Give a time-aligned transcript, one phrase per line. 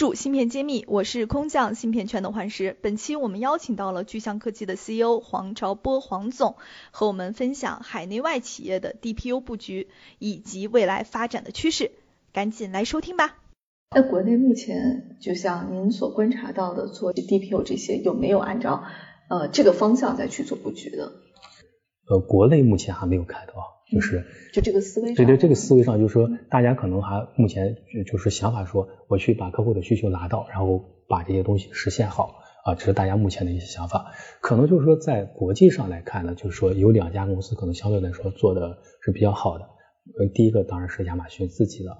[0.00, 2.74] 注芯片揭秘，我是空降芯片圈的幻石。
[2.80, 6.56] 本期我们邀请到了巨象科技的 CEO 黄朝波黄总，
[6.90, 11.90] 和我们分享海内外企业的 DPU 布局以及未来发展的趋势。
[12.32, 13.36] 赶紧来收听吧。
[13.94, 18.84] 那国内目前就像您所观察到的，做 DPU 这些有没有按照
[19.28, 21.12] 呃这个方向再去做布局的？
[22.08, 23.52] 呃，国内目前还没有看到。
[23.90, 27.76] 就是就这个思维，对对，这个思维上就是说，大家可能还目前
[28.06, 34.12] 就是想法说，我去把客户的需求拿到，然后把这些东西实现好啊，这是大家目前的一些想法。
[34.40, 39.64] 可能就是说，在国际上来看呢，就是说有两家公司可能相对来说做的是比较好的。
[40.18, 41.98] 呃，第一个当然是亚马逊自己的啊，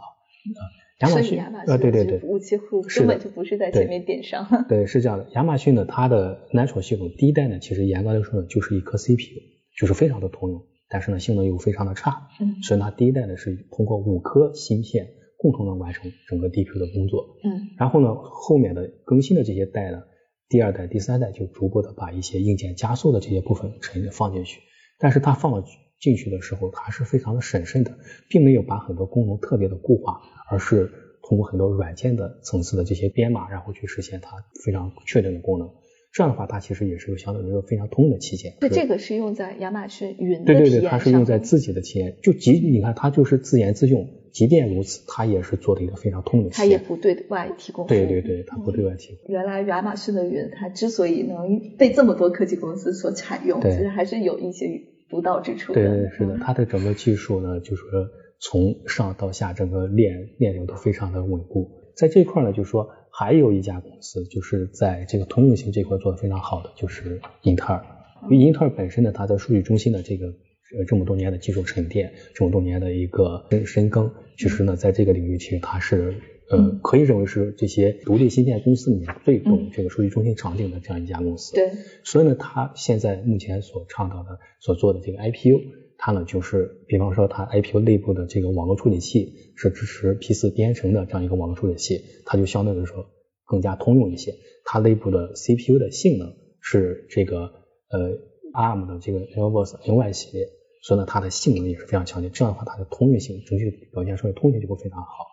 [1.00, 4.66] 亚马逊呃，对对对，服务器库根本就不是在前面点上。
[4.68, 5.28] 对，是这样的。
[5.32, 9.40] 亚马逊呢，它的 Nitro 系统第一代呢，其实严格来说呢，就是一颗 CPU，
[9.76, 10.62] 就是非常的通用。
[10.90, 20.02] 但是呢，性能又非常的差，嗯，所以它第一代呢是通过五颗芯片共同的完成整个 DPU 的工作，嗯，然后呢，后面的更新的这些代呢，
[20.48, 24.60] 第二代、第三代就逐步的把一些硬件加速的这些部分成放进去，
[24.98, 25.64] 但是它放了
[26.00, 27.96] 进去的时候，它是非常的审慎的，
[28.28, 30.90] 并没有把很多功能特别的固化，而是
[31.22, 35.70] 通过很多软件的层次的这些编码，然后去实现它非常确定的功能。
[36.12, 38.56] 这样的话，它其实也是有相对来说非常通用的器件。
[38.60, 44.08] 对，这个是用在亚马逊云的对对对，它是用在自己的体验，就即你看，它就是自研自用。
[44.32, 47.86] 即便如此，它也是做的一个非常通用的它也不对外提供。
[47.88, 49.32] 对对对，它不对外提供。
[49.32, 54.66] 原来亚马逊的云，它之所以能被这么多科技公司所采用，其实还是有一些
[55.08, 55.80] 独到之处的。
[55.80, 58.08] 对对是的，它的整个技术呢，就是说
[58.40, 61.70] 从上到下整个链链流都非常的稳固。
[61.96, 62.88] 在这块呢，就是说。
[63.12, 67.84] 还有一家公司，就是在这个通用性这块做的非常好的，就是英特尔。
[68.30, 76.14] 因为英特尔本身呢，它在数据中心的这个呃这么多年的技术沉淀，这么多年的一个深深耕，其实呢，在这个领域其实它是
[76.50, 81.54] 呃可以认为是这些独立芯片公司里面最懂这个数据中心场景的这样一家公司。
[81.54, 81.70] 对。
[82.04, 85.60] 所以呢，它现在目前所倡导的、所做的这个 IPU，
[86.02, 89.36] 它呢就是，比方说它 IPU 内部的这个网络处理器。
[89.62, 93.10] 是支持 P 四编程的这样一个网络处理器，它就相对来说
[93.44, 94.32] 更加通用一些。
[94.64, 97.52] 它内部的 CPU 的性能是这个
[97.90, 98.16] 呃
[98.54, 100.48] ARM 的这个 Elvos NY 系列，
[100.82, 102.30] 所以呢它的性能也是非常强劲。
[102.32, 105.26] 这样的话，它的通用性整体表现出来通用性就会非常好。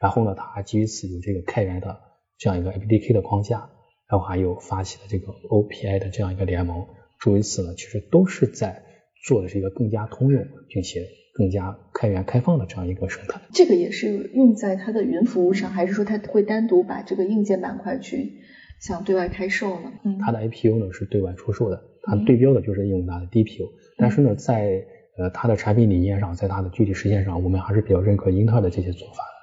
[0.00, 2.00] 然后呢，它还基于此有这个开源的
[2.38, 3.68] 这样一个 APDK 的框架，
[4.08, 6.86] 然后还有发起的这个 OPI 的这样一个联盟，
[7.20, 8.82] 诸如此呢，其实都是在
[9.24, 11.00] 做的是一个更加通用并且。
[11.36, 18.34] 更加开源开放的这样一个生态，这个也是用在它的云服务上，还是说它会单独把这个硬件板块去
[18.80, 19.92] 向对外开售呢？
[20.04, 24.84] 嗯，它的 IPU 呢是对外出售的，它对标的就是英伟达的 DPU，但是呢，在
[25.18, 29.33] 呃它的产品理念上，在它的具体实现上，我们还是比较认可英特尔的这些做法的。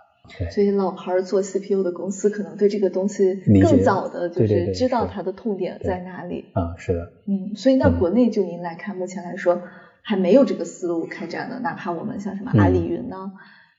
[0.51, 6.45] 所以老牌做 CPU 的公司可能对这个东西更早的就是知道它的痛点在哪里。
[6.53, 7.11] 啊，是的。
[7.27, 9.61] 嗯，所以那国内就您来看，目前来说。
[10.03, 13.33] 还没有这个思路开展的，哪怕我们像什么阿里云呢、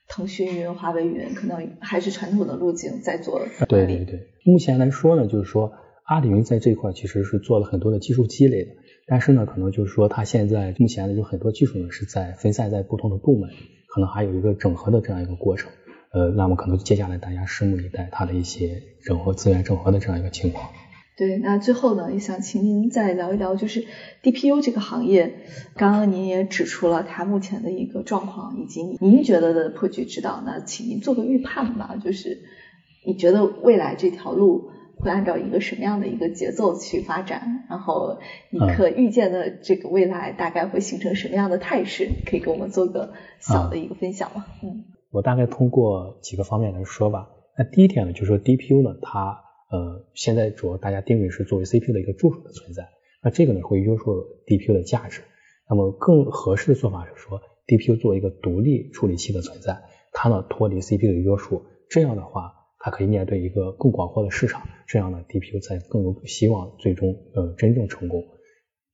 [0.07, 3.41] 腾讯云、华为云，可能还是传统的路径在做。
[3.67, 5.73] 对对对，目前来说呢，就是说
[6.05, 8.71] 阿里云在这块其实是做了很多的技术积累的，
[9.05, 13.49] 但是呢，可能就是说它现在目前呢有很多技术呢是在分散在不同的部门，
[13.93, 15.69] 可能还有一个整合的这样一个过程。
[16.13, 20.69] 呃，那么可能接下来大家拭目以待它的一些整合资源整合的这样一个情况。
[21.15, 23.85] 对，那最后呢，也想请您再聊一聊，就是
[24.23, 25.33] DPU 这个行业，
[25.75, 32.43] 刚刚您也指出了它目前的一个状况，以及您觉得的破局之道，那请您做个预判吧，就是
[33.05, 37.63] 你觉得未来这条路会按照一个什么样的一个节奏去发展？
[37.69, 38.19] 然后
[38.49, 42.09] 你可预见的这个未来大概会形成什么样的态势？
[42.25, 44.45] 可以给我们做个小的一个分享吗？
[44.63, 44.83] 嗯，
[45.13, 47.29] 我大概通过几个方面来说吧。
[47.55, 52.89] 那第一点呢，就是说 DPU 呢，它呃，现在主要大家定位是作为 CPU 的一个助手的存在，
[53.21, 55.21] 那这个呢会约束 DPU 的价值。
[55.69, 68.23] 那么更合适的做法是说，DPU 作为一个独立处理器的存在，它呢脱离 CPU 的约束，这样的话它可以面对一个更广阔的市场，这样呢 DPU 才更有希望最终呃真正成功。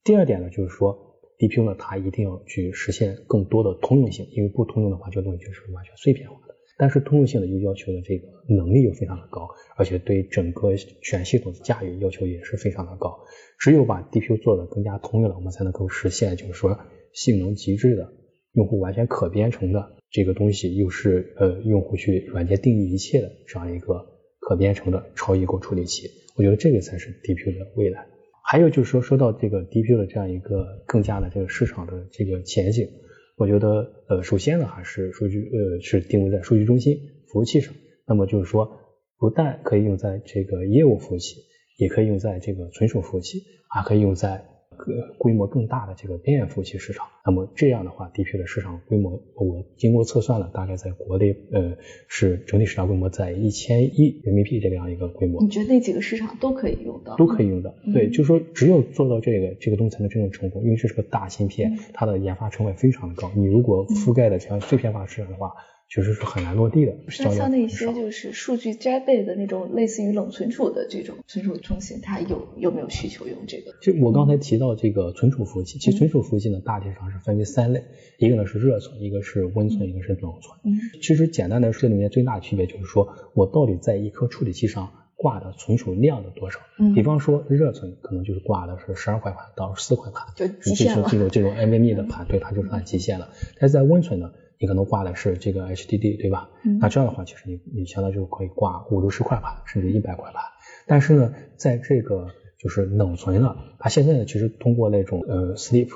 [0.04, 1.09] 第二点呢就是说
[1.40, 6.54] ，DPU 呢它一定要去实现更多的通用性，因为不通用的话，这个东西就是完全碎片化的。
[6.78, 13.18] 但是通用性的又要求的这个能力又非常的高，而且对整个全系统的驾驭要求也是非常的高。
[13.58, 16.78] 只有把 DPU 做的更加通用了，我们才能够实现就是说
[17.12, 18.12] 性能极致的
[18.52, 24.06] 用户完全可编程的这个东西，又是呃用户去软件定义一切的这样一个
[24.38, 26.08] 可编程的超异构处理器。
[26.36, 28.06] 我觉得这个才是 DPU 的未来。
[28.42, 32.88] 还有就是说，说到这个 DPU 的这样一个更加的这个市场的这个前景，
[33.36, 36.98] 我觉得呃首先呢还是数据呃是定位在数据中心
[37.28, 37.74] 服务器上。
[38.06, 38.70] 那么就是说，
[39.18, 41.42] 不但可以用在这个业务服务器，
[41.78, 44.44] 也可以用在这个存储服务器，还可以用在。
[44.80, 51.76] 个规模更大的这个边缘服务器市场，那么这样的话，DPU 的市场规模，我经过测算了，大概在国内呃
[52.08, 55.42] 是整体市场规模在一千亿人民币这样一个规模。
[55.42, 57.16] 你觉得那几个市场都可以用到？
[57.16, 63.30] 都可以用到，对，就是说只有做到这个，这个东西才能真正成功，因为这是个大芯片，它的研发成本非常的高。
[63.36, 65.52] 你如果覆盖的像碎片化市场的话。
[65.90, 66.94] 确实是很难落地的。
[67.18, 73.74] 那像那些就是数据摘备的那种，类似于冷存储的这种存储中心，它有有没有需求用这个？
[73.82, 77.82] 就我刚才提到这个存储服务器，其实存储服务器呢，大体上是分为三类，
[78.18, 80.58] 一个呢是热存，一个是温存，一个是冷存。
[80.62, 86.60] 嗯，其实简单的说，里面最大的区别就是说我到底在一颗处理器上挂的存储量的多少。
[86.78, 91.08] 嗯，比方说热存可能就是挂的是十二块盘到四块盘，就极限了。
[91.10, 93.30] 这种 这种 NVMe 的盘，对，它就是按极限了。
[93.58, 94.30] 但是在温存呢？
[94.60, 96.50] 你可能挂的是这个 HDD，对吧？
[96.64, 96.78] 嗯。
[96.78, 100.42] 那这样的话，其实你你相当于就可以挂五六十块盘，甚至一百块盘。
[100.86, 102.28] 但是呢，在这个
[102.58, 105.88] 就是冷存呢，它现在呢，其实通过那种呃 sleep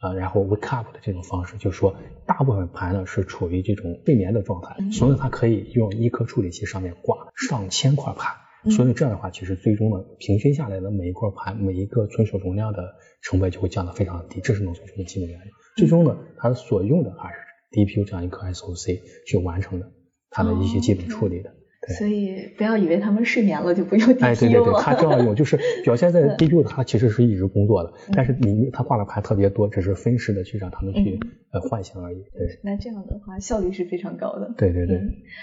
[0.00, 1.94] 啊，然后 wake up 的这种方式，就是说
[2.26, 8.34] 大部分盘呢是处于这种睡眠的状态，所以它可以用一颗处理器上面挂上千块盘。
[8.72, 15.44] 所以这样的话，其实最终呢，平均下来的每一块盘，每一个存储容量的成本就会降得非常低，这是冷存储的基本原理。
[15.76, 17.47] 最终呢，它所用的还是。
[17.70, 19.92] DPU 这样一颗 SOC 去完成的，
[20.30, 21.54] 它的一些基本处理的。
[21.80, 24.26] 对，所以不要以为他们睡眠了就不用 DPU 了。
[24.26, 31.20] 哎，对对对，它照样用就是表现在 DPU 它其实是一直工作的，但是你它挂的盘特别多，只是分时的去让他们去
[31.52, 32.16] 呃唤醒而已。
[32.16, 34.52] 对，那这样的话效率是非常高的。
[34.58, 35.00] 对对对。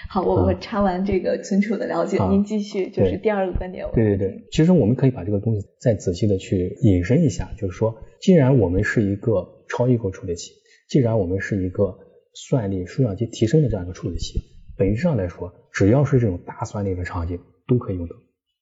[0.10, 3.88] 好，我我插完这个存储的了解，您继续就是第二个观点。
[3.94, 10.52] 对对对，其实我们可以把这个东西再仔细的去引申一下，就是说，既然我们是一个超异构处理器，
[10.90, 11.98] 既然我们是一个
[12.36, 14.42] 算力数量级提升的这样一个处理器，
[14.78, 18.16] 本质上来说，只要是这种大算力的场景都可以用到，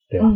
[0.10, 0.28] 对吧？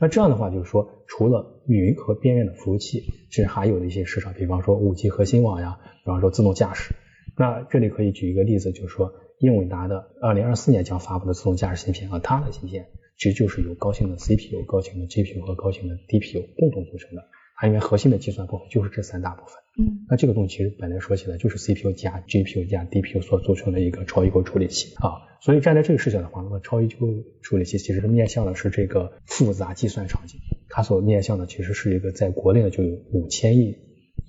[0.00, 3.00] 那这样的话，就是说，除了云和边缘的服务器，
[3.30, 6.94] 其实还有的一些市场，比方说五 G 核心网呀，比方说自动驾驶。
[7.36, 12.86] 那这里可以举一个例子，就是说，英伟达的二零二四年将发布的自动驾驶芯片和，它的芯片
[13.16, 17.24] 其实就是由高性能 CPU、高性能 GPU 和高性能 DPU 共同组成的。
[17.56, 24.94] 它因为核心的计算部分就是这三大部分，嗯，那这个东西其实本来说起来就是 CPU 加 GPU 加 DPU 所组成的一个超异构处理器。
[24.96, 27.06] 啊，所以站在这个视角的话，那么超异构
[27.42, 33.76] 处理器其实面向的是这个复杂计算场景，它所面向的其实是一个在国内呢就有五千亿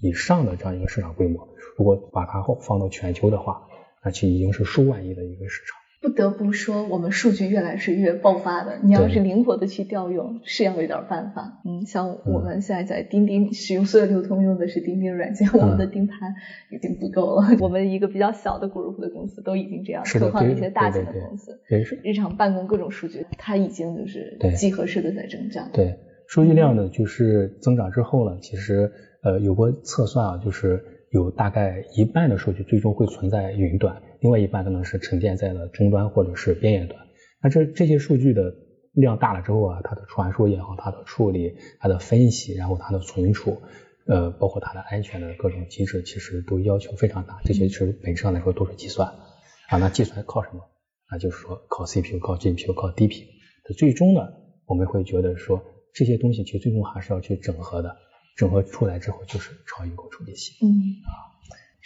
[0.01, 3.67] 以上的这样一个市场规模，如果把它放到全球的话，
[4.03, 5.79] 那其实已经是数万亿的一个市场。
[6.05, 8.77] 不得不说，我们数据越来是越爆发的。
[8.83, 11.59] 你要是灵活的去调用，是要有点办法。
[11.65, 16.35] 嗯，像我们现在在钉钉使用所有流通用的是钉钉软件，我们的钉盘
[16.69, 17.47] 已经不够了。
[17.59, 21.59] 我们一个比较小的 group 的公司都已经这样，何况一些大型的公司，
[22.03, 25.71] 日常办公各种数据，它已经就是几何式的在增长。
[25.73, 25.97] 对，
[26.27, 28.91] 数据量呢就是增长之后呢，其实
[29.23, 34.03] 呃有过测算啊，就是有大概一半的数据最终会存在云端。
[34.19, 37.07] 另外一半可能是沉淀在了终端或者是边缘端，
[37.41, 38.53] 那这这些数据的
[38.91, 43.61] 量大了之后啊，它的传输也好，它的处理、它的分析，然后它的存储，
[44.07, 47.39] 呃，包括它的安全的各种机制，其实都要求非常大。
[47.45, 49.07] 这些其实本质上来说都是计算
[49.69, 50.59] 啊，那计算靠什么？
[51.09, 53.23] 那就是说靠 CPU、靠 GPU、靠 DPU。
[53.77, 54.21] 最终呢，
[54.65, 57.95] 我们会觉得说这些东西其实最终还是要去整合的，
[58.35, 60.53] 整合出来之后就是超音构处理器。
[60.61, 60.67] 嗯
[61.05, 61.33] 啊。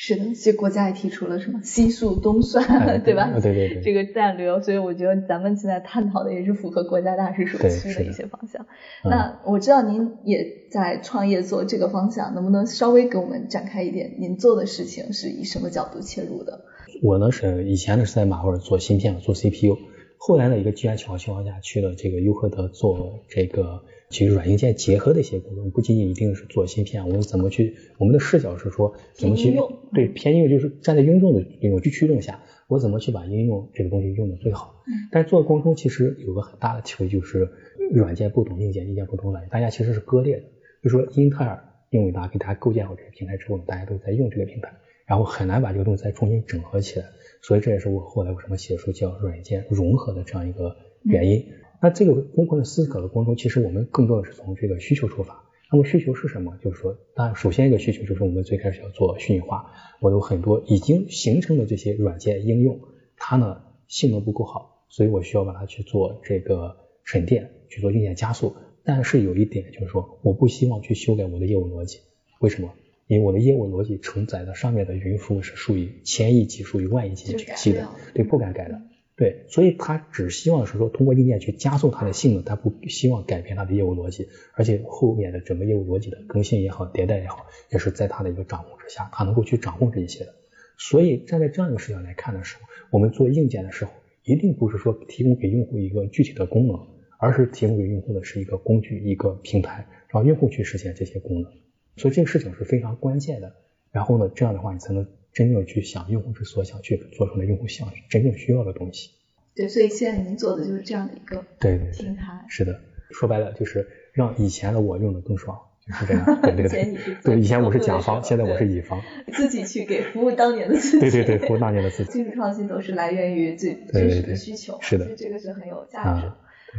[0.01, 2.63] 是的，其实国家也提出了什么西数东算，
[3.03, 3.32] 对吧？
[3.41, 8.65] 对对对，这个战略，所以我觉得咱们现在探讨的也是符合国家大势所趋的一些方向。
[9.03, 14.15] 那我知道您也在创业做这个方向，能不能稍微给我们展开一点？
[14.20, 16.63] 您做的事情是以什么角度切入的？
[17.03, 19.77] 我呢是以前呢是在马威尔做芯片，做 CPU，
[20.21, 23.83] 后来的一个机缘巧合情况下去了这个优客德做这个。
[24.09, 27.75] 其实软硬件结合的一些工作，不仅仅一定是做芯片，我们怎么去？
[27.99, 29.55] 我们的视角是说怎么去
[29.93, 34.81] 对偏应用，就是站在应用的那种去驱动下，我怎么去把应用这个东西用的最好？
[35.11, 37.49] 但是做过程中其实有个很大的体会，就是
[37.91, 40.43] 软件不懂硬件，硬件不懂软件，大家其实是割裂的。
[40.83, 44.73] 就说英特尔、英伟达给大家构建好这个平台之后，大家都在用这个平台，
[45.05, 47.05] 然后很难把这个东西再重新整合起来。
[47.41, 51.46] 所以这也是我后来为什么写书叫软件融合的这样一个原因。
[51.81, 56.58] 那这个工作的思考的过程中，其实我们更多的是从这个需求出发，那么需求是什么？
[56.62, 62.81] 就是说，当然首先一个需求就是我们最开始要做虚拟化，我有很多已经形成的这些软件应用，
[63.15, 68.55] 它呢性能不够好，所以我需要把它去做这个沉淀，去做硬件加速。
[68.84, 72.00] 但是有一点就是说，我不希望去修改我的业务逻辑，
[72.41, 72.74] 为什么？
[73.10, 78.80] 因为我的业务逻辑承载的上面的云服务是属于千亿级、属于万亿级体系的，对，不敢改的。
[79.16, 90.36] 对，所以他只希望是说通过硬件去加速它的性能，他不希望改变它的业务逻辑，而且后面的整个业务逻辑的更新也好、迭代也好，也是在他的一个掌控之下，他能够去掌控这一些的。
[90.78, 92.62] 所以站在这样一个视角来看的时候，
[92.92, 93.92] 我们做硬件的时候，
[94.24, 96.80] 一定不是说提供给用户一个具体的功能，
[97.18, 101.51] 而是提供给用户的是一个工具、一个平台，让用户去实现这些功能。
[101.98, 103.53] 所以这个事情是非常关键的。
[103.91, 105.08] 然后呢，这样的话你才能。
[105.31, 109.12] 真正去想用户之所想，去做出来用户想真正需要的东西。
[109.53, 112.43] 对，所以现在您做的就是这样的一个对对平台。
[112.50, 112.81] 是的，
[113.12, 115.55] 说白了就是让以前的我用的更爽，
[115.86, 116.25] 就是这样。
[116.41, 116.98] 对对对。
[117.24, 119.00] 对，以前我是甲方，现在我是乙方。
[119.31, 121.00] 自己去给服务当年的自己。
[121.00, 122.12] 对对对，服务当年的自己。
[122.12, 124.79] 技术创新都是来源于最真实的需求。
[124.81, 125.15] 是的。
[125.15, 126.31] 这个是很有价值。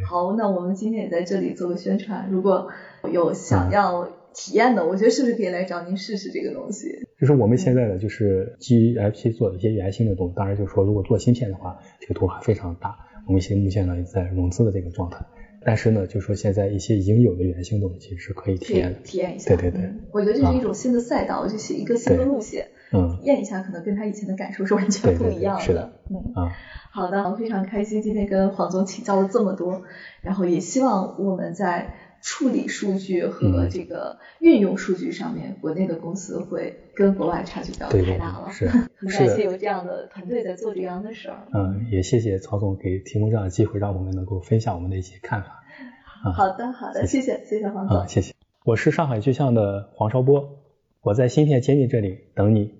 [0.04, 2.68] 好，那我们今天也在这里做个宣传，如果
[3.10, 4.10] 有想要。
[4.34, 6.88] 体验的，我觉得是不是可以来找您试试这个东西？
[7.18, 10.34] 就是我们现在的，就是基于 IP 做的一些原型的东西。
[10.34, 12.96] 当然，就是说如果做芯片的话，这个投入还非常大。
[13.26, 15.24] 我们现目前呢也在融资的这个状态。
[15.62, 19.54] 但是呢，就是说现在一些已经有的原型东西是可以体验的，体验一下。
[19.54, 19.92] 对对对。
[20.10, 22.68] 我觉得这是一种新的赛道，就是一个新的路线。
[22.92, 23.10] 嗯。
[23.10, 25.62] 体验一下，可能跟他以前的感受是完全不一样的。
[25.62, 25.92] 是的。
[26.08, 26.16] 嗯。
[26.34, 26.52] 啊。
[26.92, 29.82] 好的，非常开心今天跟黄总请教了这么多，
[30.22, 31.94] 然后也希望我们在。
[32.22, 38.48] 处理数据和这个运用数据上面，国内的公司会跟国外差距比较太大了。
[38.50, 41.46] 是， 很感谢有这样的团队在做这样的事儿。
[41.52, 45.62] 嗯，也谢谢曹总给提供这样的机会，让我们能够分享我们的一些看法。
[46.36, 48.06] 好的，好的，谢谢，谢谢黄总。
[48.06, 48.34] 谢谢。
[48.64, 50.58] 我是上海巨象的黄绍波，
[51.00, 52.79] 我在芯片揭秘这里等你。